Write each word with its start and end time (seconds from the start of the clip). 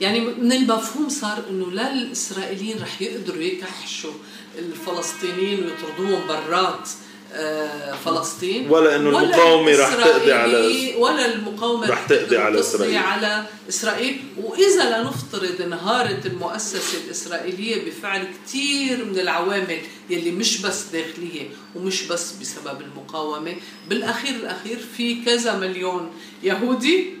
يعني 0.00 0.20
من 0.20 0.52
المفهوم 0.52 1.08
صار 1.08 1.44
إنه 1.50 1.70
لا 1.70 1.92
الإسرائيليين 1.92 2.82
رح 2.82 3.02
يقدروا 3.02 3.42
يكحشوا 3.42 4.12
الفلسطينيين 4.58 5.64
ويطردوهم 5.64 6.26
برات 6.28 6.88
آه، 7.32 7.94
فلسطين 8.04 8.70
ولا 8.70 8.96
إنه 8.96 9.08
المقاومة 9.08 9.76
رح 9.76 9.94
تقضي 9.94 10.32
على 10.32 10.94
ولا 10.98 11.34
المقاومة 11.34 11.86
رح 11.86 12.06
تقضي 12.06 12.38
على 12.38 12.60
إسرائيل. 12.60 12.96
على 12.96 13.44
إسرائيل. 13.68 14.22
وإذا 14.42 15.00
لنفترض 15.00 15.60
انهارت 15.60 16.26
المؤسسة 16.26 16.98
الإسرائيلية 17.04 17.84
بفعل 17.84 18.26
كثير 18.46 19.04
من 19.04 19.18
العوامل 19.18 19.78
يلي 20.10 20.30
مش 20.30 20.62
بس 20.62 20.84
داخلية 20.92 21.48
ومش 21.76 22.02
بس 22.02 22.32
بسبب 22.32 22.80
المقاومة 22.80 23.56
بالأخير 23.88 24.34
الأخير 24.34 24.78
في 24.96 25.24
كذا 25.24 25.56
مليون 25.56 26.10
يهودي 26.42 27.19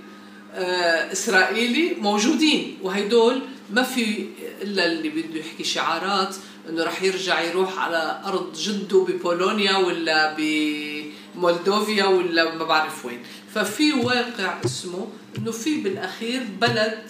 إسرائيلي 1.12 1.94
موجودين. 2.00 2.78
وهدول 2.82 3.42
ما 3.70 3.82
في 3.82 4.26
إلا 4.62 4.86
اللي 4.86 5.08
بده 5.08 5.40
يحكي 5.40 5.64
شعارات 5.64 6.36
إنه 6.68 6.84
رح 6.84 7.02
يرجع 7.02 7.40
يروح 7.40 7.78
على 7.78 8.20
أرض 8.24 8.52
جده 8.56 9.06
ببولونيا 9.08 9.76
ولا 9.76 10.36
بمولدوفيا 10.38 12.04
ولا 12.04 12.54
ما 12.54 12.64
بعرف 12.64 13.04
وين. 13.04 13.22
ففي 13.54 13.92
واقع 13.92 14.60
اسمه 14.64 15.08
إنه 15.38 15.50
في 15.50 15.80
بالأخير 15.80 16.42
بلد 16.60 17.02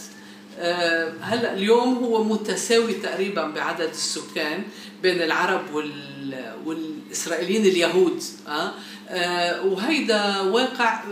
آه، 0.59 1.13
هلأ 1.21 1.55
اليوم 1.55 1.95
هو 1.95 2.25
متساوي 2.25 2.93
تقريبا 2.93 3.47
بعدد 3.47 3.88
السكان 3.88 4.63
بين 5.02 5.23
العرب 5.23 5.75
وال 5.75 6.55
والإسرائيليين 6.65 7.65
اليهود 7.65 8.23
آه, 8.49 8.73
آه، 9.09 9.66
وهيدا 9.66 10.41
واقع 10.41 11.02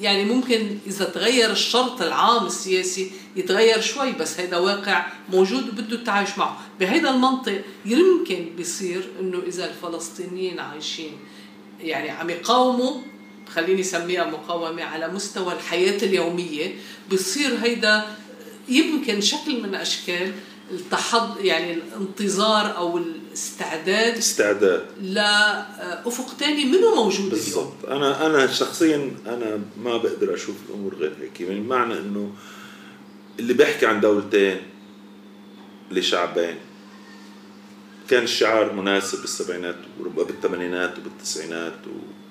يعني 0.00 0.24
ممكن 0.24 0.78
إذا 0.86 1.04
تغير 1.04 1.50
الشرط 1.50 2.02
العام 2.02 2.46
السياسي 2.46 3.10
يتغير 3.36 3.80
شوي 3.80 4.12
بس 4.12 4.40
هذا 4.40 4.56
واقع 4.56 5.06
موجود 5.32 5.68
وبده 5.68 5.96
التعايش 5.96 6.38
معه. 6.38 6.60
بهذا 6.80 7.10
المنطق 7.10 7.60
يمكن 7.84 8.46
بيصير 8.56 9.08
إنه 9.20 9.42
إذا 9.46 9.70
الفلسطينيين 9.70 10.60
عايشين 10.60 11.12
يعني 11.80 12.10
عم 12.10 12.30
يقاوموا 12.30 13.00
خليني 13.54 13.80
أسميها 13.80 14.24
مقاومة 14.24 14.82
على 14.82 15.08
مستوى 15.08 15.52
الحياة 15.52 15.96
اليومية 16.02 16.74
بصير 17.12 17.58
هيدا 17.62 18.16
يمكن 18.68 19.20
شكل 19.20 19.62
من 19.62 19.74
أشكال 19.74 20.32
التحض 20.70 21.40
يعني 21.40 21.72
الانتظار 21.72 22.76
أو 22.76 22.98
الاستعداد 22.98 24.16
استعداد. 24.16 24.86
لافق 25.00 26.28
ثاني 26.38 26.64
منه 26.64 26.94
موجود 26.94 27.30
بالضبط. 27.30 27.84
أنا 27.88 28.26
أنا 28.26 28.46
شخصيا 28.46 29.16
أنا 29.26 29.60
ما 29.82 29.96
بقدر 29.96 30.34
أشوف 30.34 30.56
الأمور 30.68 30.94
غير 30.94 31.12
هيك. 31.20 31.40
يعني 31.40 31.60
معنى 31.60 31.98
إنه 31.98 32.32
اللي 33.38 33.54
بيحكي 33.54 33.86
عن 33.86 34.00
دولتين 34.00 34.60
لشعبين 35.90 36.56
كان 38.08 38.22
الشعار 38.22 38.72
مناسب 38.72 39.20
بالسبعينات 39.20 39.76
وربما 40.00 40.24
بالثمانينات 40.24 40.98
وبالتسعينات 40.98 41.74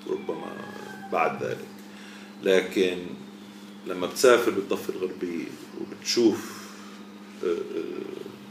وربما 0.06 0.52
بعد 1.12 1.42
ذلك. 1.42 1.66
لكن 2.42 2.98
لما 3.86 4.06
بتسافر 4.06 4.50
بالضفة 4.50 4.92
الغربية 4.92 5.46
وبتشوف 5.80 6.63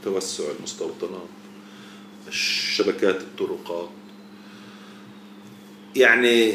توسع 0.04 0.44
المستوطنات 0.60 1.28
شبكات 2.30 3.22
الطرقات. 3.22 3.90
يعني 5.96 6.54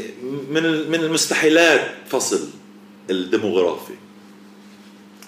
من 0.50 0.90
من 0.90 0.94
المستحيلات 0.94 1.94
فصل 2.08 2.48
الديموغرافي. 3.10 3.94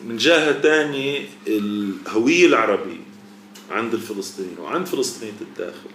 من 0.06 0.16
جهة 0.16 0.60
ثانية 0.60 1.28
الهوية 1.46 2.46
العربية 2.46 3.00
عند 3.70 3.94
الفلسطينيين 3.94 4.58
وعند 4.58 4.86
فلسطينية 4.86 5.32
الداخل 5.40 5.90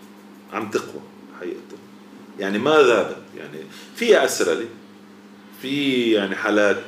عم 0.53 0.69
تقوى 0.69 1.01
حقيقة. 1.39 1.77
يعني 2.39 2.57
ما 2.59 2.83
ذابت. 2.83 3.21
يعني 3.37 3.57
في 3.95 4.25
أسرلة 4.25 4.67
في 5.61 6.11
يعني 6.11 6.35
حالات 6.35 6.83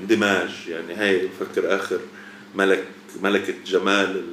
اندماج. 0.00 0.50
يعني 0.68 0.94
هاي 0.94 1.26
بفكر 1.26 1.76
آخر 1.76 2.00
ملك 2.54 2.88
ملكة 3.22 3.54
جمال 3.66 4.24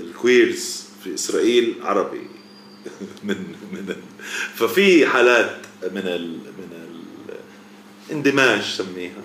الكويرز 0.00 0.84
في 1.04 1.14
إسرائيل 1.14 1.74
عربي. 1.82 2.26
من 3.24 3.36
من 3.72 3.96
ففي 4.54 5.06
حالات 5.06 5.56
من 5.82 6.02
ال 6.06 6.28
من 6.32 6.68
الاندماج 8.10 8.62
سميها. 8.62 9.22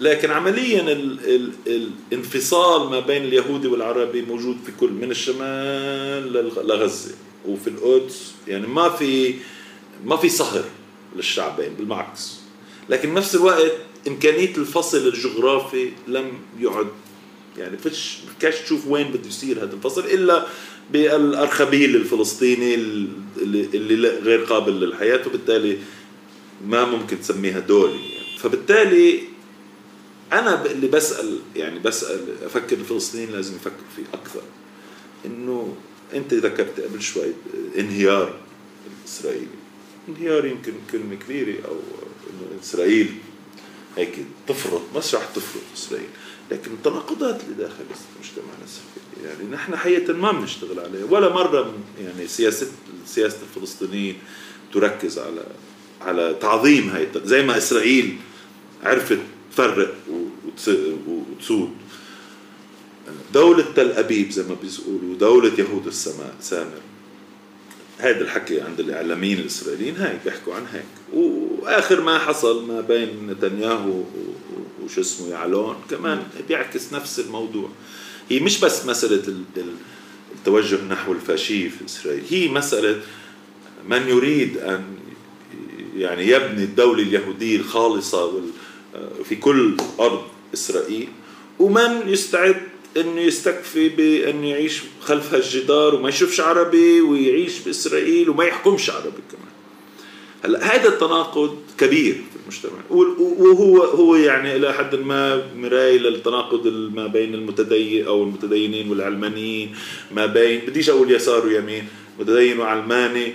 لكن 0.00 0.30
عمليا 0.30 0.80
ال 0.80 1.18
ال 1.66 1.90
الانفصال 2.12 2.90
ما 2.90 3.00
بين 3.00 3.24
اليهودي 3.24 3.68
والعربي 3.68 4.22
موجود 4.22 4.56
في 4.66 4.72
كل 4.80 4.90
من 4.90 5.10
الشمال 5.10 6.32
لغزة. 6.66 7.14
وفي 7.48 7.68
القدس 7.70 8.32
يعني 8.48 8.66
ما 8.66 8.88
في 8.88 9.34
ما 10.04 10.16
في 10.16 10.28
صهر 10.28 10.64
للشعبين 11.16 11.74
بالعكس 11.74 12.32
لكن 12.88 13.10
بنفس 13.14 13.34
الوقت 13.34 13.72
إمكانية 14.08 14.56
الفصل 14.56 15.08
الجغرافي 15.08 15.90
لم 16.08 16.32
يعد 16.60 16.88
يعني 17.58 17.78
فيش 17.78 18.18
كاش 18.40 18.60
تشوف 18.60 18.86
وين 18.86 19.08
بده 19.08 19.28
يصير 19.28 19.64
هذا 19.64 19.74
الفصل 19.74 20.04
إلا 20.04 20.46
بالأرخبيل 20.92 21.96
الفلسطيني 21.96 22.74
اللي, 22.74 23.68
اللي 23.74 24.08
غير 24.08 24.44
قابل 24.44 24.72
للحياة 24.72 25.20
وبالتالي 25.26 25.78
ما 26.66 26.84
ممكن 26.84 27.20
تسميها 27.20 27.58
دولي. 27.58 27.92
يعني. 27.92 28.38
فبالتالي 28.38 29.20
أنا 30.32 30.66
اللي 30.66 30.88
بسال 30.88 31.38
يعني 31.56 31.78
بسأل 31.78 32.20
أفكر 32.44 32.76
الفلسطينيين 32.76 33.30
لازم 33.30 33.56
يفكروا 33.56 33.90
فيه 33.96 34.04
أكثر. 34.14 34.42
إنه 35.26 35.76
أنت 36.14 36.34
ذكرت 36.34 36.80
قبل 36.80 37.02
شوي 37.02 37.32
انهيار 37.78 38.34
الاسرائيلي 39.02 39.46
انهيار 40.08 40.46
يمكن 40.46 40.72
كلمة 40.92 41.14
كبيرة 41.14 41.66
أو 41.68 41.72
إنه 42.30 42.60
إسرائيل 42.62 43.14
هيك 43.96 44.18
تفرط 44.48 44.82
مش 44.96 45.14
رح 45.14 45.24
تفرط 45.24 45.62
إسرائيل. 45.76 46.08
لكن 46.50 46.72
التناقضات 46.72 47.40
اللي 47.44 47.54
داخل 47.54 47.84
المجتمع 48.16 48.52
الاسرائيلي 48.60 49.04
يعني 49.24 49.54
نحن 49.54 49.76
حقيقة 49.76 50.12
ما 50.12 50.32
بنشتغل 50.32 50.80
عليها 50.80 51.04
ولا 51.04 51.34
مرة 51.34 51.74
يعني 52.00 52.28
سياسه 52.28 52.66
سياسة 53.06 53.38
الفلسطينيين 53.42 54.18
تركز 54.72 55.18
على 55.18 55.44
على 56.00 56.36
تعظيم 56.40 56.90
هي 56.90 57.06
زي 57.24 57.42
ما 57.42 57.56
إسرائيل 57.56 58.16
عرفت 58.82 59.18
تفرق 59.52 59.94
وتسود. 61.06 61.70
دولة 63.34 63.64
تل 63.76 63.92
أبيب 63.92 64.30
زي 64.30 64.42
ما 64.42 64.56
بيقولوا 64.62 65.16
دولة 65.18 65.52
يهود 65.58 65.86
السماء 65.86 66.34
سامر. 66.40 66.80
هذا 67.98 68.20
الحكي 68.20 68.60
عند 68.60 68.80
الإعلاميين 68.80 69.38
الإسرائيليين 69.38 69.96
هاي 69.96 70.18
بيحكوا 70.24 70.54
عن 70.54 70.66
هيك. 70.72 70.84
وآخر 71.12 72.00
ما 72.00 72.18
حصل 72.18 72.66
ما 72.66 72.80
بين 72.80 73.26
نتنياهو 73.26 74.02
وشو 74.84 75.00
اسمه 75.00 75.28
يعلون 75.28 75.76
كمان 75.90 76.22
بيعكس 76.48 76.92
نفس 76.92 77.20
الموضوع. 77.20 77.68
هي 78.30 78.40
مش 78.40 78.60
بس 78.60 78.86
مسألة 78.86 79.22
التوجه 80.34 80.84
نحو 80.84 81.12
الفاشيه 81.12 81.68
في 81.68 81.84
إسرائيل. 81.84 82.22
هي 82.30 82.48
مسألة 82.48 83.00
من 83.88 84.08
يريد 84.08 84.56
أن 84.56 84.84
يعني 85.96 86.28
يبني 86.28 86.64
الدولة 86.64 87.02
اليهودية 87.02 87.56
الخالصة 87.56 88.42
في 89.24 89.36
كل 89.36 89.76
أرض 90.00 90.22
إسرائيل. 90.54 91.08
ومن 91.58 92.02
يستعد 92.06 92.62
إنه 92.96 93.20
يستكفي 93.20 93.88
بإنه 93.88 94.48
يعيش 94.48 94.82
خلف 95.00 95.34
هالجدار 95.34 95.94
وما 95.94 96.08
يشوفش 96.08 96.40
عربي 96.40 97.00
ويعيش 97.00 97.58
بإسرائيل 97.58 98.30
وما 98.30 98.44
يحكمش 98.44 98.90
عربي 98.90 99.22
كمان. 99.30 99.54
هلا 100.44 100.74
هذا 100.76 100.88
التناقض 100.88 101.58
كبير 101.78 102.14
في 102.14 102.38
المجتمع. 102.42 102.80
وهو 102.90 103.82
هو 103.82 104.16
يعني 104.16 104.56
إلى 104.56 104.72
حد 104.72 104.94
ما 104.94 105.42
مراية 105.56 105.98
للتناقض 105.98 106.66
ما 106.94 107.06
بين 107.06 107.34
المتدين 107.34 108.06
أو 108.06 108.22
المتدينين 108.22 108.90
والعلمانيين 108.90 109.74
ما 110.14 110.26
بين 110.26 110.60
بديش 110.66 110.90
أقول 110.90 111.10
يسار 111.10 111.46
ويمين 111.46 111.88
متدين 112.18 112.60
وعلماني 112.60 113.32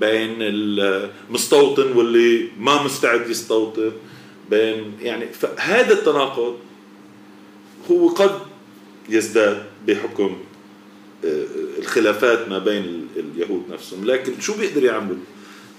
بين 0.00 0.36
المستوطن 0.40 1.92
واللي 1.92 2.48
ما 2.60 2.82
مستعد 2.82 3.30
يستوطن 3.30 3.92
بين 4.50 4.92
يعني 5.02 5.26
فهذا 5.26 5.92
التناقض 5.92 6.56
هو 7.90 8.08
قد 8.08 8.40
يزداد 9.08 9.62
بحكم 9.86 10.36
آه، 11.24 11.44
الخلافات 11.78 12.48
ما 12.48 12.58
بين 12.58 13.08
اليهود 13.16 13.62
نفسهم. 13.70 14.04
لكن 14.04 14.40
شو 14.40 14.56
بيقدر 14.56 14.84
يعمل 14.84 15.16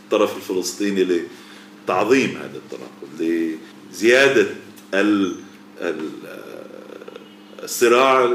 الطرف 0.04 0.38
الفلسطيني 0.38 1.22
لتعظيم 1.88 2.38
هذا 2.38 2.58
التناقض 2.58 3.58
لزيادة 3.92 4.48
الصراع 7.64 8.26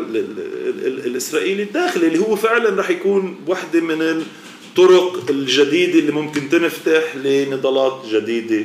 الإسرائيلي 1.07 1.63
الداخلي 1.63 2.07
اللي 2.07 2.19
هو 2.19 2.37
فعلا 2.37 2.81
رح 2.81 2.91
يكون 2.91 3.37
واحدة 3.47 3.81
من 3.81 4.25
الطرق 4.69 5.31
الجديدة 5.31 5.99
اللي 5.99 6.13
ممكن 6.13 6.49
تنفتح 6.49 7.17
لنضالات 7.17 8.03
جديدة 8.11 8.65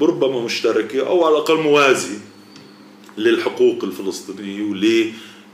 ربما 0.00 0.40
مشتركة 0.40 1.06
أو 1.06 1.24
على 1.24 1.34
الأقل 1.34 1.56
موازية 1.56 2.18
للحقوق 3.18 3.84
الفلسطينية 3.84 4.62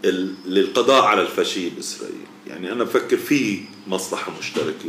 وللقضاء 0.04 1.02
على 1.02 1.22
الفاشية 1.22 1.68
الاسرائيلي 1.68 2.18
يعني 2.46 2.72
أنا 2.72 2.84
بفكر 2.84 3.16
في 3.16 3.60
مصلحة 3.86 4.32
مشتركة 4.38 4.88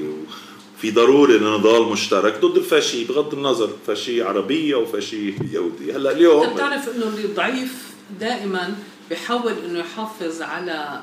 في 0.82 0.92
ضروري 0.92 1.38
لنضال 1.38 1.88
مشترك. 1.88 2.40
ضد 2.42 2.58
الفاشيه 2.58 3.08
بغض 3.08 3.34
النظر 3.34 3.70
فاشيه 3.88 4.24
عربية 4.24 4.76
وفاشيه 4.76 5.34
يهودية. 5.52 5.98
هلأ 5.98 6.12
اليوم 6.12 6.54
بتعرف 6.54 6.90
إنه 6.90 7.06
الضعيف 7.08 7.74
دائما 8.20 8.76
بيحاول 9.10 9.54
إنه 9.66 9.80
يحافظ 9.80 10.42
على 10.42 11.02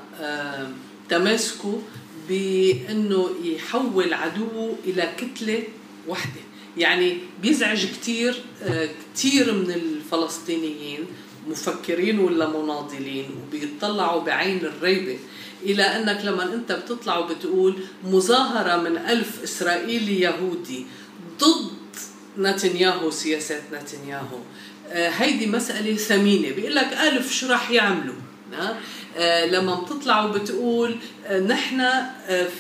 تماسكه 1.08 1.82
بإنه 2.28 3.30
يحول 3.44 4.14
عدوه 4.14 4.76
إلى 4.84 5.12
كتلة 5.18 5.62
واحدة. 6.06 6.40
يعني 6.76 7.18
بيزعج 7.42 7.86
كثير 7.86 8.42
آه، 8.62 8.88
كثير 9.14 9.52
من 9.54 9.70
الفلسطينيين 9.70 11.06
مفكرين 11.48 12.18
ولا 12.18 12.48
مناضلين؟ 12.48 13.30
وبيطلعوا 13.42 14.22
بعين 14.22 14.58
الريبه 14.58 15.18
إلى 15.62 15.82
أنك 15.82 16.24
لما 16.24 16.54
أنت 16.54 16.72
بتطلع 16.72 17.18
وبتقول 17.18 17.74
مظاهرة 18.04 18.76
من 18.76 18.98
ألف 18.98 19.42
إسرائيلي 19.42 20.20
يهودي 20.20 20.86
ضد 21.40 21.70
نتنياهو 22.38 23.10
سياسات 23.10 23.62
نتنياهو. 23.72 24.38
آه، 24.90 25.08
هيدي 25.08 25.46
مسألة 25.46 25.96
ثمينة. 25.96 26.54
بيقول 26.54 26.74
لك 26.74 26.92
ألف 26.92 27.32
شو 27.32 27.46
راح 27.46 27.70
يعملوا؟ 27.70 28.14
آه، 29.16 29.46
لما 29.46 29.74
بتطلع 29.74 30.24
وبتقول 30.24 30.96
آه، 31.26 31.40
نحن 31.40 31.82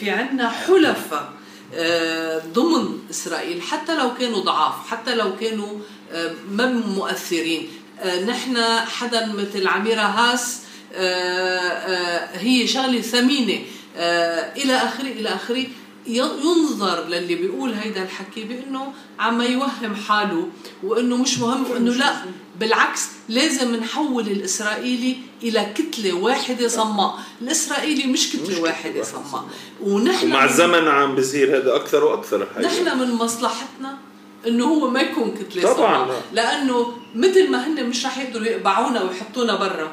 في 0.00 0.10
عنا 0.10 0.48
حلفاء 0.50 1.32
ضمن 2.54 2.98
إسرائيل 3.10 3.62
حتى 3.62 3.98
لو 3.98 4.14
كانوا 4.14 4.40
ضعاف 4.40 4.88
حتى 4.88 5.14
لو 5.14 5.36
كانوا 5.36 5.78
ما 6.50 6.66
مؤثرين. 6.66 7.68
نحن 8.26 8.56
حدا 8.86 9.26
مثل 9.26 9.68
عميرة 9.68 10.02
هاس 10.02 10.62
هي 12.32 12.66
شغلة 12.66 13.00
ثمينة. 13.00 13.58
إلى 14.56 14.76
آخره 14.76 15.06
إلى 15.06 15.28
آخره. 15.28 15.64
ينظر 16.06 17.06
للي 17.08 17.34
بيقول 17.34 17.72
هيدا 17.72 18.02
الحكي 18.02 18.44
بأنه 18.44 18.92
عم 19.18 19.42
يوهم 19.42 19.96
حاله 20.08 20.48
وأنه 20.82 21.16
مش 21.16 21.38
مهم 21.38 21.70
وانه 21.70 21.92
لا. 21.92 22.16
بالعكس 22.60 23.08
لازم 23.28 23.76
نحول 23.76 24.28
الإسرائيلي 24.28 25.16
إلى 25.42 25.72
كتلة 25.74 26.12
واحدة 26.12 26.68
صماء، 26.68 27.18
الإسرائيلي 27.42 28.06
مش 28.06 28.32
كتلة 28.32 28.48
مش 28.48 28.56
واحدة 28.56 29.02
صماء. 29.02 29.48
ونحن 29.80 30.26
ومع 30.26 30.44
الزمن 30.44 30.88
عم 30.88 31.14
بصير 31.14 31.56
هذا 31.56 31.76
أكثر 31.76 32.04
وأكثر 32.04 32.46
حقيقة. 32.54 32.68
نحن 32.68 32.98
من 32.98 33.10
مصلحتنا 33.10 33.98
إنه 34.46 34.64
هو 34.64 34.90
ما 34.90 35.00
يكون 35.00 35.34
كتلة 35.34 35.74
طبعا. 35.74 36.04
صماء 36.04 36.22
لأنه 36.32 36.98
مثل 37.14 37.50
ما 37.50 37.66
هن 37.66 37.88
مش 37.88 38.06
رح 38.06 38.18
يقدروا 38.18 38.46
يقبعونا 38.46 39.02
ويحطونا 39.02 39.54
برا 39.56 39.92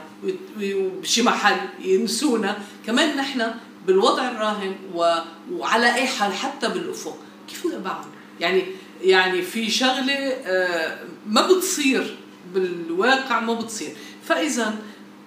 بشي 1.01 1.21
محل 1.21 1.57
ينسونا. 1.79 2.57
كمان 2.85 3.17
نحن 3.17 3.51
بالوضع 3.87 4.27
الراهن 4.31 4.75
و... 4.93 5.15
وعلى 5.51 5.95
أي 5.95 6.07
حال 6.07 6.33
حتى 6.33 6.67
بالأفق. 6.67 7.17
كيف 7.47 7.65
نقبعهم؟ 7.65 8.11
يعني 8.39 8.63
يعني 9.01 9.41
في 9.41 9.69
شغلة 9.69 10.13
آه، 10.13 10.99
ما 11.27 11.47
بتصير 11.47 12.17
بالواقع 12.53 13.39
ما 13.39 13.53
بتصير. 13.53 13.95
فاذا 14.23 14.75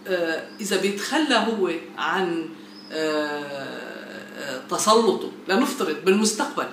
آه، 0.06 0.48
إذا 0.60 0.80
بيتخلى 0.80 1.34
هو 1.34 1.70
عن 1.98 2.48
آه، 2.92 4.60
تسلطه 4.70 5.30
لنفترض 5.48 5.96
بالمستقبل. 6.04 6.66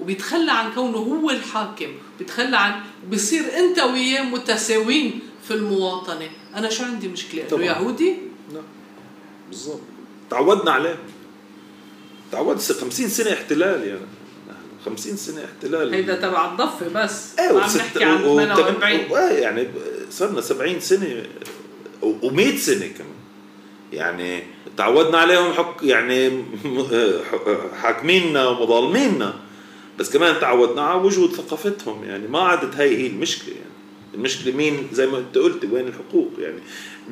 وبيتخلى 0.00 0.52
عن 0.52 0.72
كونه 0.72 0.98
هو 0.98 1.30
الحاكم. 1.30 1.92
بيتخلى 2.18 2.56
عن 2.56 2.80
بصير 3.12 3.44
انت 3.58 3.78
وياه 3.78 4.22
متساوين 4.22 5.20
في 5.48 5.54
المواطنة. 5.54 6.30
أنا 6.54 6.70
شو 6.70 6.84
عندي 6.84 7.08
مشكلة؟ 7.08 7.44
إنه 7.52 7.64
يهودي؟ 7.64 8.14
لا. 8.54 8.60
بالضبط. 9.48 9.80
تعودنا 10.30 10.70
عليه. 10.70 10.98
تعودت 12.32 12.72
50 12.72 13.08
سنة 13.08 13.32
احتلال 13.32 13.86
يعني 13.86 14.00
50 14.86 15.16
سنة 15.16 15.44
احتلال. 15.44 15.94
هيدا 15.94 16.14
تبع 16.14 16.50
الضفة 16.52 16.88
بس. 16.88 17.38
إيه 17.38 17.48
عم 17.48 17.76
نحكي 17.76 18.04
عن 18.04 18.18
48 18.18 19.00
يعني 19.38 19.68
صرنا 20.10 20.40
70 20.40 20.80
سنة 20.80 21.22
و100 22.02 22.56
سنة 22.56 22.86
كمان. 22.86 23.16
يعني 23.92 24.42
تعودنا 24.76 25.18
عليهم 25.18 25.52
حك 25.52 25.82
يعني 25.82 26.44
حاكميننا 27.82 28.48
ومظالميننا. 28.48 29.34
بس 29.98 30.10
كمان 30.10 30.40
تعودنا 30.40 30.82
على 30.82 31.00
وجود 31.00 31.32
ثقافتهم 31.32 32.04
يعني 32.04 32.28
ما 32.28 32.38
عادت 32.38 32.74
هي 32.74 32.96
هي 32.96 33.06
المشكلة 33.06 33.54
يعني. 33.54 33.66
المشكلة 34.14 34.52
مين؟ 34.52 34.88
زي 34.92 35.06
ما 35.06 35.18
انت 35.18 35.38
قلت 35.38 35.64
وين 35.64 35.88
الحقوق؟ 35.88 36.30
يعني 36.38 36.58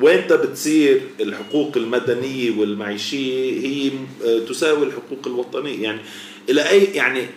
وين 0.01 0.21
بتصير 0.27 1.01
الحقوق 1.19 1.77
المدنية 1.77 2.59
والمعيشية 2.59 3.67
هي 3.67 3.91
آه، 4.25 4.39
تساوي 4.39 4.87
الحقوق 4.87 5.19
الوطنية؟ 5.27 5.83
يعني 5.83 6.01
إلى 6.49 6.69
أي 6.69 6.83
يعني 6.83 7.27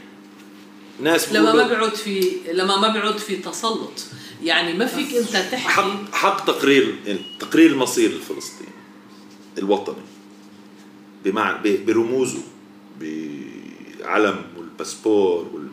ناس 1.01 1.33
لما 1.33 1.53
ما 1.53 1.69
بيعود 1.69 1.95
في 1.95 2.31
لما 2.53 2.77
ما 2.77 2.89
بيعود 2.89 3.17
في 3.19 3.37
تسلط. 3.37 4.05
يعني 4.43 4.75
ما 4.75 4.87
فيك 4.87 5.15
أنت 5.17 5.33
تحكي. 5.33 5.57
حق, 5.57 6.13
حق 6.13 6.45
تقرير 6.45 6.95
تقرير 7.39 7.71
المصير 7.71 8.11
الفلسطيني 8.11 8.71
الوطني 9.59 10.05
بمعنى 11.25 11.77
برموزه 11.77 12.43
بعلم 13.01 14.43
والباسبور 14.79 15.51
وال... 15.53 15.69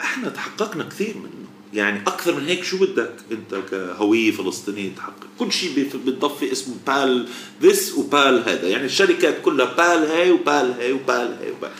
إحنا 0.00 0.28
تحققنا 0.28 0.84
كثير 0.84 1.16
منه. 1.16 1.48
يعني 1.74 2.00
أكثر 2.06 2.34
من 2.34 2.46
هيك 2.46 2.64
شو 2.64 2.78
بدك؟ 2.78 3.14
انت 3.32 3.54
كهوية 3.70 4.30
فلسطينية 4.30 4.90
تحقق. 4.96 5.26
كل 5.38 5.52
شيء 5.52 5.90
بالضفه 6.04 6.52
اسمه 6.52 6.74
بال 6.86 7.28
this 7.62 7.94
وبال 7.94 8.42
هذا. 8.46 8.68
يعني 8.68 8.84
الشركات 8.84 9.42
كلها 9.42 9.66
بال 9.66 10.10
هاي 10.10 10.30
وبال 10.30 10.74
هاي 10.78 10.92
وبال 10.92 11.36
هاي 11.40 11.50
وبال. 11.50 11.70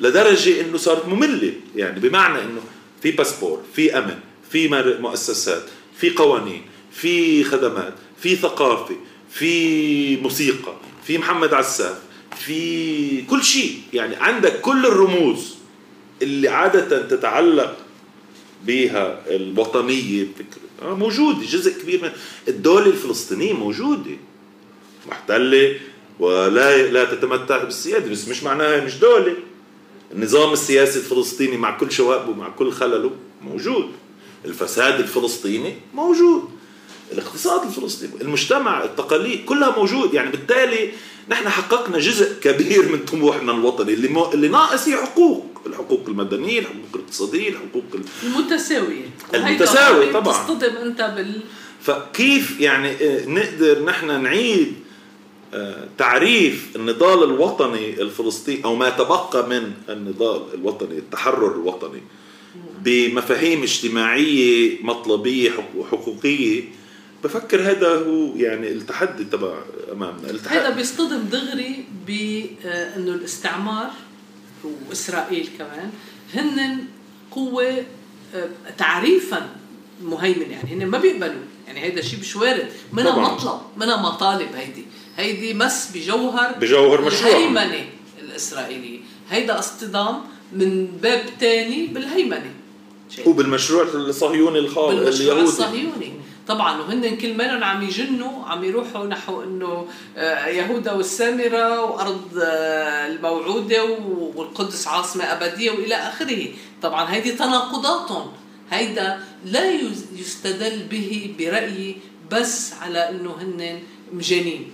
لدرجة 0.00 0.60
إنه 0.60 0.76
صارت 0.78 1.08
مملة. 1.08 1.52
يعني 1.76 2.00
بمعنى 2.00 2.42
إنه 2.42 2.60
في 3.02 3.10
باسبور 3.10 3.62
في 3.74 3.98
أمن 3.98 4.18
في 4.50 4.68
مؤسسات 5.00 5.62
في 5.96 6.10
قوانين 6.10 6.62
في 6.92 7.44
خدمات 7.44 7.94
في 8.22 8.36
ثقافة 8.36 8.96
في 9.30 10.16
موسيقى 10.16 10.76
في 11.06 11.18
محمد 11.18 11.54
عساف 11.54 11.98
في 12.36 13.22
كل 13.22 13.44
شيء. 13.44 13.82
يعني 13.92 14.16
عندك 14.16 14.60
كل 14.60 14.86
الرموز 14.86 15.59
اللي 16.22 16.48
عادة 16.48 17.02
تتعلق 17.02 17.76
بها 18.66 19.22
الوطنية 19.26 20.24
بفكره 20.24 20.88
آه، 20.90 20.94
موجودة 20.94 21.46
جزء 21.46 21.82
كبير 21.82 22.02
من 22.02 22.10
الدولة 22.48 22.86
الفلسطينية 22.86 23.52
موجودة. 23.52 24.16
محتلة 25.08 25.76
ولا 26.18 26.86
لا 26.86 27.04
تتمتع 27.04 27.64
بالسيادة 27.64 28.10
بس 28.10 28.28
مش 28.28 28.42
معناها 28.42 28.84
مش 28.84 28.98
دولة. 28.98 29.36
النظام 30.12 30.52
السياسي 30.52 30.98
الفلسطيني 30.98 31.56
مع 31.56 31.78
كل 31.78 31.92
شوائبه 31.92 32.32
مع 32.32 32.48
كل 32.48 32.72
خلله 32.72 33.10
موجود. 33.42 33.88
الفساد 34.44 35.00
الفلسطيني 35.00 35.74
موجود. 35.94 36.48
الاقتصاد 37.12 37.66
الفلسطيني 37.66 38.12
المجتمع 38.20 38.84
التقاليد 38.84 39.44
كلها 39.44 39.78
موجود. 39.78 40.14
يعني 40.14 40.30
بالتالي 40.30 40.90
نحن 41.28 41.48
حققنا 41.48 41.98
جزء 41.98 42.40
كبير 42.40 42.92
من 42.92 42.98
طموحنا 43.04 43.52
الوطني 43.52 43.92
اللي 43.92 44.08
مو... 44.08 44.32
اللي 44.32 44.48
ناقص 44.48 44.88
هي 44.88 44.96
حقوق 44.96 45.46
الحقوق 45.66 46.04
المدنيه 46.08 46.58
الحقوق 46.58 46.94
الاقتصاديه 46.94 47.48
الحقوق 47.48 47.84
المتساوية. 48.22 49.10
المتساوية 49.34 50.12
طبعا 50.12 50.32
تصطدم 50.32 50.76
أنت 50.76 51.12
بال 51.16 51.40
فكيف 51.80 52.60
يعني 52.60 52.90
آه، 52.90 53.26
نقدر 53.26 53.84
نحن 53.84 54.22
نعيد 54.22 54.74
آه، 55.54 55.88
تعريف 55.98 56.68
النضال 56.76 57.24
الوطني 57.24 58.02
الفلسطيني 58.02 58.64
أو 58.64 58.76
ما 58.76 58.90
تبقى 58.90 59.48
من 59.48 59.72
النضال 59.88 60.42
الوطني 60.54 60.98
التحرر 60.98 61.54
الوطني 61.54 62.02
بمفاهيم 62.82 63.62
اجتماعية 63.62 64.78
مطلبية 64.82 65.50
وحقوقيه 65.76 66.62
بفكر 67.24 67.60
هذا 67.70 67.88
هو 67.88 68.36
يعني 68.36 68.68
التحدي 68.72 69.24
تبع 69.24 69.54
أمامنا. 69.92 70.30
التحدي 70.30 70.58
هذا 70.58 70.70
بيصطدم 70.70 71.22
دغري 71.32 71.84
بانه 72.06 73.12
الاستعمار 73.14 73.90
وإسرائيل 74.88 75.48
كمان 75.58 75.90
هن 76.34 76.84
قوة 77.30 77.84
آه، 78.34 78.48
تعريفا 78.78 79.48
مهيمن 80.04 80.50
يعني 80.50 80.72
هن 80.72 80.86
ما 80.86 80.98
بيقبلوا. 80.98 81.42
يعني 81.66 81.80
هيدا 81.80 82.02
شيء 82.02 82.20
مش 82.20 82.36
وارد 82.36 82.68
منها 82.92 83.18
مطلب 83.18 83.60
منها 83.76 83.96
مطالب 83.96 84.48
هيدي. 84.54 84.84
هيدي 85.16 85.54
مس 85.54 85.90
بجوهر 85.94 86.52
بجوهر 86.52 87.00
مشروع. 87.00 87.36
الهيمنة 87.36 87.84
الإسرائيلية. 88.20 88.98
هيدا 89.30 89.58
اصطدام 89.58 90.20
من 90.52 90.86
باب 91.02 91.22
تاني 91.40 91.86
بالهيمنة. 91.86 92.50
وبالمشروع 93.26 93.82
الصهيوني 93.82 94.58
الخاص 94.58 94.94
بالمشروع 94.94 95.40
الصهيوني. 95.40 96.12
طبعا 96.50 96.80
وهن 96.80 97.16
كل 97.16 97.34
مالهم 97.34 97.64
عم 97.64 97.82
يجنوا 97.82 98.44
عم 98.44 98.64
يروحوا 98.64 99.06
نحو 99.06 99.42
إنه 99.42 99.86
آه، 100.16 100.46
يهودا 100.46 100.92
والسامرة 100.92 101.80
وأرض 101.84 102.38
آه، 102.42 103.06
الموعودة 103.06 103.84
والقدس 104.34 104.88
عاصمة 104.88 105.24
أبدية 105.24 105.70
وإلى 105.70 105.94
آخره. 105.94 106.48
طبعا 106.82 107.14
هيدي 107.14 107.32
تناقضاتهم. 107.32 108.32
هيدا 108.70 109.20
لا 109.44 109.70
يستدل 110.18 110.82
به 110.90 111.34
برأيي 111.38 111.96
بس 112.30 112.72
على 112.82 113.10
إنه 113.10 113.36
هن 113.40 113.80
مجانين. 114.12 114.72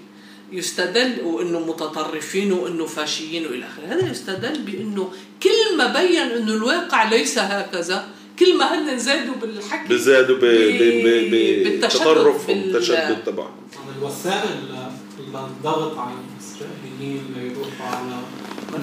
يستدل 0.53 1.21
وإنه 1.25 1.61
متطرفين 1.61 2.53
وإنه 2.53 2.87
فاشيين 2.87 3.47
وإلى 3.47 3.67
آخره. 3.67 3.87
هذا 3.95 4.11
يستدل 4.11 4.59
بإنه 4.63 5.13
كل 5.43 5.77
ما 5.77 5.87
بين 5.87 6.21
إنه 6.21 6.53
الواقع 6.53 7.09
ليس 7.09 7.39
هكذا 7.39 8.09
كل 8.39 8.59
ما 8.59 8.75
هن 8.75 8.99
زادوا 8.99 9.35
بالحكي 9.35 9.89
بزادوا 9.95 10.39
بالتطرف 10.39 12.49
والتشدد 12.49 13.25
تبعهم 13.27 13.51
الوسائل 13.99 14.51
للضغط 15.19 15.99
على 15.99 16.15
الإسرائيليين 16.15 17.25
ليروحوا 17.37 17.87
على 17.87 18.17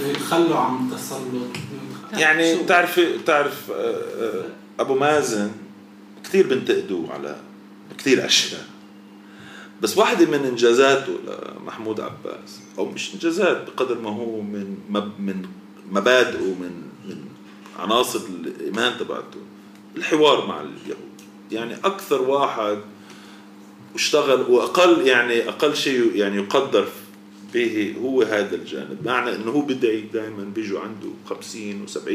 يتخلوا 0.10 0.58
عن 0.58 0.88
التسلط 0.88 1.58
يعني 2.14 2.56
بتعرفي 2.56 3.18
بتعرف 3.18 3.72
آه، 3.72 4.02
آه، 4.22 4.46
أبو 4.80 4.96
مازن 4.96 5.52
كثير 6.24 6.48
بنتقدوه 6.48 7.14
على 7.14 7.36
كثير 7.98 8.26
أشياء. 8.26 8.66
بس 9.82 9.98
واحدة 9.98 10.26
من 10.26 10.46
إنجازاته 10.46 11.14
لمحمود 11.62 12.00
عباس 12.00 12.60
أو 12.78 12.86
مش 12.86 13.14
إنجازات 13.14 13.66
بقدر 13.68 14.00
ما 14.00 14.10
هو 14.10 14.42
من 14.42 14.78
من 15.20 15.46
مبادئه 15.92 16.40
من 16.40 16.82
من 17.06 17.18
عناصر 17.80 18.20
الإيمان 18.30 18.98
تبعته 19.00 19.40
الحوار 19.98 20.48
مع 20.48 20.62
اليهود 20.62 21.14
يعني 21.52 21.76
أكثر 21.76 22.22
واحد 22.22 22.80
واشتغل 23.94 24.42
وأقل 24.42 25.08
يعني 25.08 25.50
أقل 25.50 25.76
شيء 25.76 26.16
يعني 26.16 26.38
يقدر 26.38 26.88
به 27.54 27.96
هو 28.02 28.22
هذا 28.22 28.56
الجانب. 28.56 28.98
معنى 29.06 29.36
إنه 29.36 29.52
هو 29.52 29.62
بدعي 29.62 30.02
دائما 30.02 30.44
بيجوا 30.44 30.80
عنده 30.80 31.10
50 31.30 31.86
و70 31.88 32.10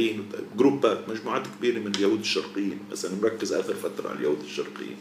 جروبات 0.59 1.09
مجموعات 1.09 1.43
كبيرة 1.59 1.79
من 1.79 1.95
اليهود 1.95 2.21
الشرقيين. 2.21 2.79
مثلا 2.93 3.11
مركز 3.23 3.53
آخر 3.53 3.75
فترة 3.75 4.09
على 4.09 4.19
اليهود 4.19 4.41
الشرقيين. 4.45 4.97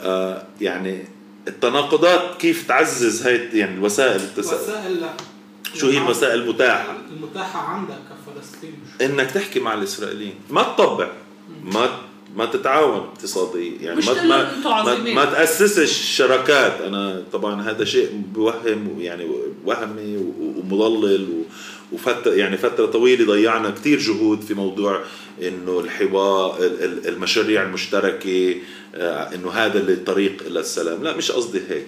آه 0.00 0.46
يعني 0.60 1.04
التناقضات 1.48 2.36
كيف 2.40 2.68
تعزز 2.68 3.26
هاي 3.26 3.58
يعني 3.58 3.74
الوسائل 3.74 4.20
التساؤل 4.20 4.62
وسائل 4.62 5.00
لا. 5.00 5.12
شو 5.74 5.88
هي 5.88 5.98
الوسائل 5.98 6.40
المتاحة؟ 6.42 6.96
المتاحة 7.16 7.60
عندك 7.60 7.98
كفلسطين. 8.10 8.74
إنك 9.02 9.30
تحكي 9.30 9.60
مع 9.60 9.74
الإسرائيليين. 9.74 10.34
ما 10.50 10.62
تطبع. 10.62 11.10
ما 11.64 11.98
ما 12.36 12.46
تتعاون 12.46 12.96
اقتصاديا 12.96 13.72
يعني 13.80 13.96
مش 13.96 14.08
ما 14.08 14.24
ما, 14.24 14.82
ما, 14.82 15.14
ما 15.14 15.24
تاسسش 15.24 16.16
شراكات 16.16 16.80
أنا 16.80 17.24
طبعا 17.32 17.62
هذا 17.62 17.84
شيء 17.84 18.22
بوهم 18.34 18.96
يعني 19.00 19.26
وهمي 19.64 20.16
ومضلل 20.40 21.42
وفترة 21.92 22.32
يعني 22.32 22.56
فترة 22.56 22.86
طويلة 22.86 23.26
ضيعنا 23.26 23.70
كثير 23.70 23.98
جهود 23.98 24.40
في 24.40 24.54
موضوع 24.54 25.00
إنه 25.42 25.80
الحوار 25.80 26.56
المشاريع 27.06 27.62
المشتركة 27.62 28.54
آه، 28.94 29.34
إنه 29.34 29.50
هذا 29.50 29.78
الطريق 29.78 30.42
إلى 30.46 30.60
السلام. 30.60 31.02
لا 31.02 31.16
مش 31.16 31.30
قصدي 31.30 31.60
هيك. 31.68 31.86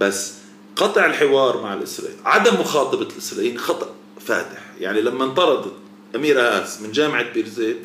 بس 0.00 0.34
قطع 0.76 1.06
الحوار 1.06 1.62
مع 1.62 1.74
الاسرائيليين 1.74 2.26
عدم 2.26 2.60
مخاطبة 2.60 3.06
الاسرائيليين 3.12 3.58
خطأ 3.58 3.94
فادح. 4.20 4.72
يعني 4.80 5.00
لما 5.00 5.24
انطردت 5.24 5.72
أمير 6.14 6.62
اس 6.62 6.80
من 6.80 6.92
جامعة 6.92 7.32
بيرزيت 7.32 7.76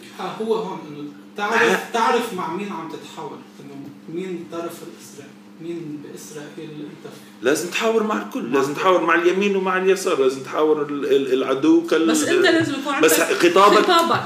هو 0.42 0.54
هون 0.54 0.80
إنه 0.90 1.11
تعرف 1.38 1.80
تعرف 1.94 2.34
مع 2.34 2.54
مين 2.54 2.72
عم 2.72 2.90
تتحاور 2.90 3.38
إنه 3.60 3.76
مين 4.10 4.46
طرف 4.52 4.64
الاسرائيلي 4.64 5.42
مين 5.62 6.04
بإسرائيل 6.04 6.70
أنت 6.70 7.14
لازم 7.42 7.70
تحاور 7.70 8.04
مع 8.04 8.22
الكل 8.22 8.54
لازم 8.54 8.74
تحاور 8.74 9.02
مع 9.02 9.16
اليمين 9.16 9.56
ومع 9.56 9.78
اليسار 9.78 10.20
لازم 10.20 10.44
تحاور 10.44 10.88
العدو 11.12 11.88
كال 11.88 12.08
بس 12.08 12.24
أنت 12.24 12.46
لازم 12.46 12.74
يكون 12.74 12.94
عندك 12.94 13.06
بس 13.06 13.22
خطابك 13.22 13.78
خطابك. 13.78 14.22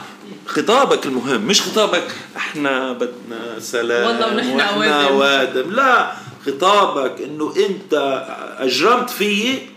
خطابك 0.46 1.06
المهم 1.06 1.42
مش 1.42 1.62
خطابك 1.62 2.16
إحنا 2.38 2.94
بدنا 2.94 3.60
سلام 3.60 4.08
والله 4.08 4.36
ونحن 4.36 4.90
أوادم. 4.90 5.72
لا 5.72 6.12
خطابك 6.46 7.22
إنه 7.22 7.54
أنت 7.70 8.24
أجرمت 8.58 9.10
فيي 9.10 9.70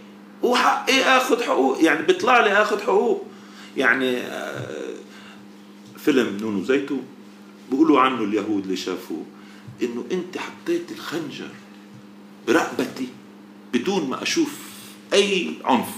وحقي 0.42 1.02
آخذ 1.02 1.42
حقوق 1.42 1.84
يعني 1.84 2.06
بيطلع 2.06 2.40
لي 2.40 2.62
آخذ 2.62 2.80
حقوق. 2.80 3.26
يعني 3.76 4.16
آه، 4.16 4.94
فيلم 6.04 6.36
نونو 6.40 6.64
زيتون. 6.64 7.02
بيقولوا 7.70 8.00
عنه 8.00 8.24
اليهود 8.24 8.62
اللي 8.62 8.76
شافوه 8.76 9.24
إنه 9.82 10.04
أنت 10.12 10.38
حطيت 10.38 10.92
الخنجر 10.92 11.48
برقبتي 12.48 13.08
بدون 13.74 14.08
ما 14.10 14.22
أشوف 14.22 14.52
أي 15.12 15.50
عنف. 15.64 15.88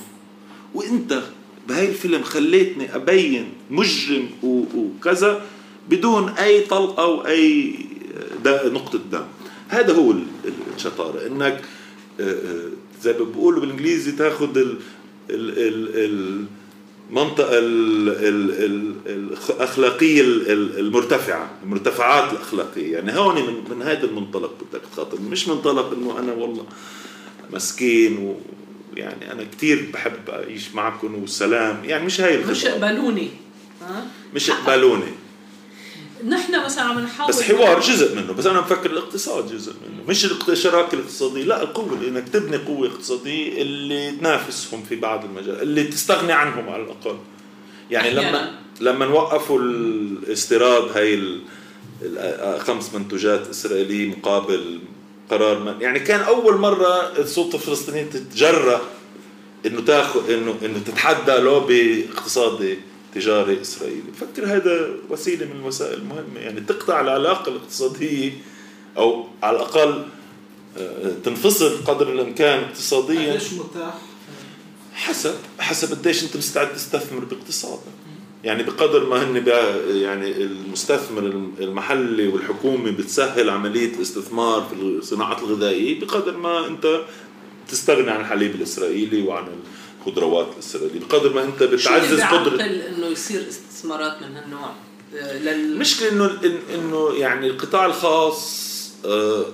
وأنت 0.74 1.22
بهاي 1.68 1.88
الفيلم 1.88 2.22
خليتني 2.22 2.94
أبين 2.94 3.52
مجرم 3.70 4.30
وكذا 4.42 5.46
بدون 5.88 6.28
أي 6.28 6.60
طلقة 6.60 7.06
واي 7.06 7.74
نقطة 8.46 8.98
دم. 9.12 9.24
هذا 9.68 9.92
هو 9.92 10.14
الشطارة. 10.76 11.26
إنك 11.26 11.64
آه، 12.20 12.30
آه، 12.30 12.70
زي 13.02 13.12
ما 13.12 13.24
بيقولوا 13.24 13.60
بالإنجليزي 13.60 14.12
تاخذ 14.12 14.58
ال 14.58 14.78
ال 15.30 15.96
ال 15.96 16.44
المنطقة 17.10 17.58
الأخلاقية 19.06 20.22
المرتفعة 20.52 21.50
المرتفعات 21.62 22.32
الأخلاقية. 22.32 22.92
يعني 22.92 23.18
هون 23.18 23.34
من 23.34 23.64
من 23.70 23.82
هذا 23.82 24.04
المنطلق 24.04 24.52
بدك 24.70 24.82
تخاطب 24.92 25.30
مش 25.30 25.48
منطلق 25.48 25.92
إنه 25.92 26.18
أنا 26.18 26.32
والله 26.32 26.64
مسكين 27.52 28.36
ويعني 28.96 29.32
أنا 29.32 29.44
كثير 29.44 29.90
بحب 29.92 30.30
أعيش 30.30 30.74
معكم 30.74 31.14
والسلام 31.14 31.84
يعني 31.84 32.04
مش 32.06 32.20
هاي 32.20 32.34
الخطة. 32.34 32.50
مش 32.50 32.66
اقبلوني 32.66 33.28
مش 34.34 34.50
اقبلوني 34.50 35.12
نحن 36.28 36.64
مثلا 36.64 36.84
عم 36.84 36.98
نحاول 36.98 37.28
بس 37.28 37.42
حوار 37.42 37.80
جزء 37.80 38.16
منه 38.16 38.32
بس 38.32 38.46
أنا 38.46 38.60
بفكر 38.60 38.90
الاقتصاد 38.90 39.52
جزء 39.52 39.72
منه 39.72 40.08
مش 40.08 40.24
الشراكه 40.48 40.94
الاقتصاديه 40.94 41.44
لا 41.44 41.62
القوة 41.62 41.98
إنك 42.08 42.28
تبني 42.28 42.56
قوة 42.56 42.88
اقتصادية 42.88 43.62
اللي 43.62 44.10
تنافسهم 44.10 44.82
في 44.82 44.96
بعض 44.96 45.24
المجال 45.24 45.62
اللي 45.62 45.84
تستغني 45.84 46.32
عنهم 46.32 46.68
على 46.68 46.82
الأقل. 46.82 47.16
يعني 47.90 48.10
لما 48.10 48.50
لما 48.80 49.06
وقفوا 49.06 49.58
الاستيراد 49.60 50.96
هاي 50.96 51.22
خمس 52.58 52.94
منتوجات 52.94 53.48
إسرائيلية 53.48 54.08
مقابل 54.08 54.80
قرار 55.30 55.58
من 55.58 55.80
يعني 55.80 56.00
كان 56.00 56.20
أول 56.20 56.58
مرة 56.58 57.18
السلطة 57.18 57.56
الفلسطينية 57.56 58.02
تتجرأ 58.02 58.80
إنه 59.66 59.80
تاخذ 59.80 60.30
إنه 60.30 60.54
إنه 60.64 60.78
تتحدى 60.86 61.32
لوبي 61.32 62.08
اقتصادي 62.14 62.78
تجاري 63.14 63.60
اسرائيلي 63.60 64.02
بفكر 64.12 64.46
هذا 64.46 64.90
وسيلة 65.10 65.46
من 65.46 65.60
الوسائل 65.60 65.98
المهمه 65.98 66.40
يعني 66.40 66.60
تقطع 66.60 67.00
العلاقة 67.00 67.48
الاقتصادية 67.48 68.32
أو 68.96 69.26
على 69.42 69.56
الأقل 69.56 70.04
آه، 70.78 71.12
تنفصل 71.24 71.84
قدر 71.84 72.12
الإمكان 72.12 72.64
اقتصاديا. 72.64 73.32
قديش 73.32 73.52
متاح؟ 73.52 73.94
حسب 74.94 75.34
حسب 75.58 75.98
قديش 75.98 76.24
أنت 76.24 76.36
مستعد 76.36 76.72
تستثمر 76.72 77.24
باقتصادك. 77.24 77.82
يعني 78.44 78.62
بقدر 78.62 79.06
ما 79.06 79.22
هن 79.22 79.46
يعني 79.88 80.36
المستثمر 80.36 81.22
المحلي 81.60 82.28
والحكومي 82.28 82.90
بتسهل 82.90 83.50
عملية 83.50 83.94
الاستثمار 83.94 84.62
في 84.62 84.74
الصناعه 84.74 85.38
الغذائية 85.38 86.00
بقدر 86.00 86.36
ما 86.36 86.66
أنت 86.66 87.00
تستغني 87.68 88.10
عن 88.10 88.20
الحليب 88.20 88.54
الإسرائيلي 88.54 89.22
وعن 89.22 89.46
الخضروات 90.06 90.48
الاسرائيليه 90.54 91.00
بقدر 91.00 91.32
ما 91.32 91.44
أنت 91.44 91.62
بتعزز 91.62 92.20
قدره 92.20 92.62
إنه 92.64 93.06
يصير 93.06 93.48
استثمارات 93.48 94.22
من 94.22 94.36
هالنوع؟ 94.36 94.72
المشكلة 95.12 96.08
إنه 96.12 96.38
إنه 96.74 97.12
يعني 97.14 97.46
القطاع 97.46 97.86
الخاص 97.86 98.70
آه، 99.04 99.44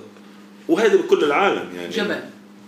وهذا 0.67 0.95
بكل 0.95 1.23
العالم 1.23 1.75
يعني. 1.75 1.89
جبل. 1.89 2.19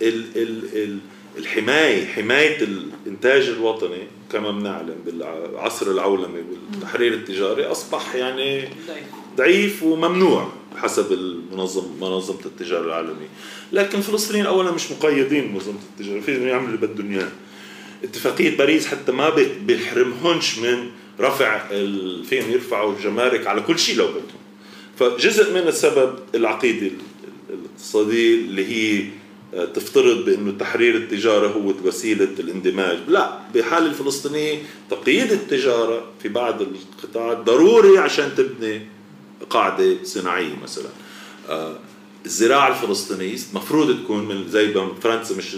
ال 0.01 0.25
ال 0.35 0.83
ال 0.83 0.99
الحماية 1.37 2.05
حماية 2.05 2.63
الإنتاج 2.63 3.47
الوطني 3.49 4.07
كما 4.31 4.51
بنعلم 4.51 4.95
بالعصر 5.05 5.91
العولمي 5.91 6.43
والتحرير 6.73 7.13
التجاري 7.13 7.65
أصبح 7.65 8.15
يعني 8.15 8.69
ضعيف. 9.37 9.83
وممنوع 9.83 10.51
حسب 10.75 11.11
المنظم 11.11 11.83
منظمة 12.01 12.45
التجارة 12.45 12.85
العالمية. 12.85 13.29
لكن 13.71 13.97
الفلسطينيين 13.97 14.45
اولا 14.45 14.71
مش 14.71 14.91
مقيدين 14.91 15.47
بمنظمة 15.47 15.79
التجارة 15.91 16.19
فيهم 16.19 16.47
يعملوا 16.47 16.75
اللي 16.75 16.87
بدهم 16.87 17.11
إياه. 17.11 17.31
اتفاقية 18.03 18.57
باريس 18.57 18.87
حتى 18.87 19.11
ما 19.11 19.29
بيحرمهنش 19.65 20.59
من 20.59 20.89
رفع 21.19 21.67
فيهم 22.29 22.51
يرفعوا 22.51 22.93
الجمارك 22.93 23.47
على 23.47 23.61
كل 23.61 23.79
شيء 23.79 23.95
لو 23.95 24.07
بدهم 24.07 24.39
فجزء 24.99 25.53
من 25.53 25.67
السبب 25.67 26.19
العقيدة 26.35 26.91
الاقتصادية 27.49 28.35
اللي 28.35 28.65
هي 28.65 29.05
آه، 29.53 29.65
تفترض 29.65 30.25
بأنه 30.25 30.51
تحرير 30.51 30.95
التجارة 30.95 31.47
هو 31.47 31.73
وسيلة 31.83 32.29
الاندماج، 32.39 32.97
لا 33.07 33.39
بحال 33.55 33.85
الفلسطينية 33.85 34.57
تقييد 34.89 35.31
التجارة 35.31 36.07
في 36.23 36.29
بعض 36.29 36.61
القطاعات 36.61 37.37
ضروري 37.37 37.97
عشان 37.97 38.35
تبني 38.37 38.81
قاعدة 39.49 40.03
صناعية 40.03 40.55
مثلا. 40.63 40.89
آه، 41.49 41.79
الزراعة 42.25 42.67
الفلسطينية 42.67 43.37
مفروض 43.53 44.03
تكون 44.03 44.25
من 44.27 44.49
زي 44.49 44.73
فرنسا 45.01 45.35
مش 45.35 45.55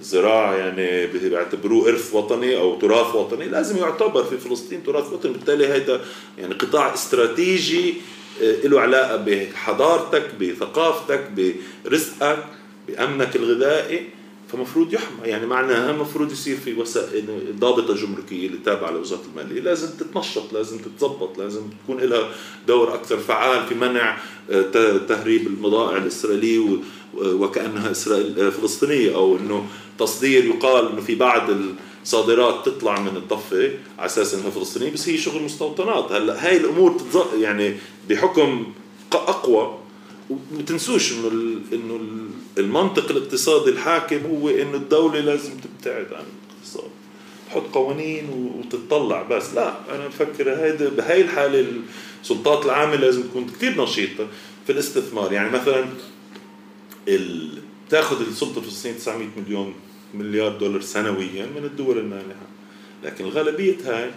زراعة 0.00 0.54
يعني 0.54 1.06
بيعتبروه 1.06 1.88
إرث 1.88 2.14
وطني 2.14 2.56
أو 2.56 2.78
تراث 2.78 3.14
وطني 3.14 3.48
لازم 3.48 3.76
يعتبر 3.76 4.24
في 4.24 4.38
فلسطين 4.38 4.82
تراث 4.82 5.12
وطني 5.12 5.32
بالتالي 5.32 5.66
هذا 5.66 6.00
يعني 6.38 6.54
قطاع 6.54 6.94
استراتيجي 6.94 7.94
له 8.40 8.80
علاقة 8.80 9.16
بحضارتك 9.16 10.34
بثقافتك 10.40 11.30
برزقك 11.84 12.44
بأمنك 12.88 13.36
الغذائي 13.36 14.08
فمفروض 14.52 14.94
يحمى. 14.94 15.18
يعني 15.24 15.46
معناها 15.46 15.92
مفروض 15.92 16.32
يصير 16.32 16.56
في 16.56 16.74
وسائل 16.74 17.24
ضابطة 17.58 17.94
جمركية 17.94 18.46
اللي 18.46 18.58
تابعه 18.64 18.90
لوزاره 18.90 19.22
المالية. 19.30 19.60
لازم 19.60 19.88
تتنشط 19.98 20.52
لازم 20.52 20.78
تتظبط 20.78 21.38
لازم 21.38 21.62
تكون 21.84 22.00
لها 22.00 22.28
دور 22.66 22.94
أكثر 22.94 23.16
فعال 23.16 23.66
في 23.66 23.74
منع 23.74 24.18
آه، 24.50 24.98
تهريب 25.08 25.46
البضائع 25.46 25.96
الإسرائيلية 25.96 26.78
وكأنها 27.14 27.90
اسرائيل 27.90 28.40
آه، 28.40 28.50
فلسطينية 28.50 29.14
أو 29.14 29.36
إنه 29.36 29.66
تصدير 29.98 30.44
يقال 30.44 30.92
إنه 30.92 31.00
في 31.00 31.14
بعض 31.14 31.50
الصادرات 32.02 32.66
تطلع 32.66 33.00
من 33.00 33.16
الضفة 33.16 33.70
على 33.98 34.06
أساس 34.06 34.34
إنها 34.34 34.50
فلسطينية 34.50 34.90
بس 34.90 35.08
هي 35.08 35.18
شغل 35.18 35.42
مستوطنات. 35.42 36.12
هلأ 36.12 36.46
هاي 36.46 36.56
الأمور 36.56 37.00
يعني 37.40 37.76
بحكم 38.08 38.72
أقوى. 39.12 39.78
وما 40.30 40.62
تنسوش 40.66 41.12
إنه 41.12 41.28
إنه 41.72 42.00
المنطق 42.58 43.10
الاقتصادي 43.10 43.70
الحاكم 43.70 44.20
هو 44.26 44.48
إنه 44.48 44.76
الدولة 44.76 45.20
لازم 45.20 45.50
تبتعد 45.50 46.06
عن 46.12 46.24
الاقتصاد. 46.50 46.90
تحط 47.48 47.62
قوانين 47.74 48.28
وتطلع 48.30 49.22
بس. 49.22 49.54
لا 49.54 49.74
أنا 49.94 50.06
بفكر 50.06 50.54
هيدا 50.54 50.88
بهاي 50.88 51.20
الحالة 51.20 51.66
السلطات 52.22 52.64
العامة 52.64 52.96
لازم 52.96 53.22
تكون 53.22 53.46
كثير 53.46 53.82
نشيطة 53.82 54.26
في 54.66 54.72
الاستثمار. 54.72 55.32
يعني 55.32 55.50
مثلا 55.50 55.84
ال... 57.08 57.50
تاخذ 57.90 58.20
السلطة 58.20 58.58
الفلسطينيه 58.58 58.96
900 58.96 59.28
مليون 59.36 59.74
مليار 60.14 60.56
دولار 60.56 60.80
سنويا 60.80 61.46
من 61.46 61.64
الدول 61.64 61.98
المانحة. 61.98 62.46
لكن 63.04 63.24
الغالبية 63.24 63.76
هاي 63.84 64.10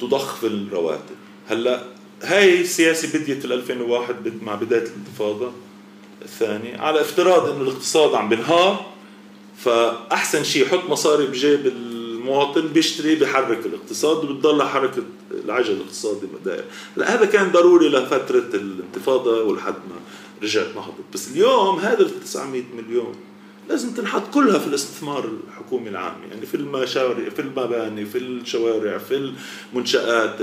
تضخ 0.00 0.34
في 0.34 0.46
الرواتب. 0.46 1.16
هلأ 1.48 1.84
هاي 2.22 2.60
السياسة 2.60 3.18
بديت 3.18 3.46
في 3.46 3.54
2001 3.54 4.32
مع 4.42 4.54
بداية 4.54 4.82
الانتفاضة 4.82 5.52
الثانية. 6.22 6.76
على 6.76 7.00
افتراض 7.00 7.50
انه 7.50 7.62
الاقتصاد 7.62 8.14
عم 8.14 8.28
بنهار 8.28 8.90
فأحسن 9.56 10.44
شيء 10.44 10.62
يحط 10.62 10.90
مصاري 10.90 11.26
بجيب 11.26 11.66
المواطن 11.66 12.68
بيشتري 12.68 13.14
بيحرك 13.14 13.66
الاقتصاد 13.66 14.24
وبتضل 14.24 14.62
حركة 14.62 15.02
العجل 15.44 15.72
الاقتصادي 15.72 16.26
داير 16.44 16.64
هلأ 16.96 17.14
هذا 17.14 17.24
كان 17.24 17.52
ضروري 17.52 17.88
لفترة 17.88 18.48
الانتفاضة 18.54 19.42
ولحد 19.42 19.74
ما 19.74 19.96
رجعت 20.42 20.76
نهضت 20.76 21.04
بس 21.14 21.28
اليوم 21.28 21.78
هذا 21.78 22.00
ال 22.00 22.20
900 22.20 22.62
مليون 22.76 23.14
لازم 23.68 23.90
تنحط 23.90 24.22
كلها 24.34 24.58
في 24.58 24.66
الاستثمار 24.66 25.30
الحكومي 25.48 25.88
العام. 25.88 26.14
يعني 26.30 26.46
في 26.46 26.54
المشاريع 26.54 27.28
في 27.30 27.42
المباني 27.42 28.06
في 28.06 28.18
الشوارع 28.18 28.98
في 28.98 29.32
المنشآت 29.72 30.36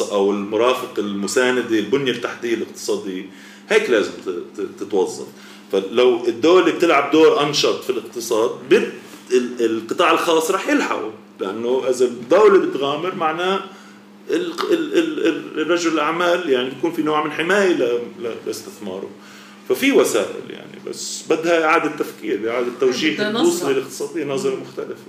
أو 0.00 0.30
المرافق 0.30 0.98
المساندة 0.98 1.78
البنية 1.78 2.12
التحتية 2.12 2.54
الاقتصادية. 2.54 3.30
هيك 3.68 3.90
لازم 3.90 4.10
تتوظف. 4.80 5.26
فلو 5.72 6.26
الدولة 6.26 6.72
بتلعب 6.72 7.10
دور 7.10 7.42
أنشط 7.42 7.82
في 7.82 7.90
الاقتصاد 7.90 8.50
القطاع 9.60 10.10
الخاص 10.10 10.50
رح 10.50 10.68
يلحقه. 10.68 11.12
لأنه 11.40 11.82
إذا 11.88 12.04
الدولة 12.04 12.58
بتغامر 12.58 13.14
معناه 13.14 13.60
الرجل 14.30 15.92
الأعمال 15.92 16.50
يعني 16.50 16.70
بيكون 16.70 16.92
في 16.92 17.02
نوع 17.02 17.24
من 17.24 17.32
حماية 17.32 18.00
لاستثماره. 18.46 19.10
ففي 19.68 19.92
وسائل 19.92 20.50
يعني 20.50 20.78
بس 20.86 21.24
بدها 21.30 21.64
إعادة 21.64 21.96
تفكير 21.96 22.50
إعادة 22.50 22.68
توجيه 22.80 23.28
البوصلة 23.28 23.70
الاقتصادية 23.70 24.24
نظرة 24.24 24.56
مختلفة. 24.56 25.04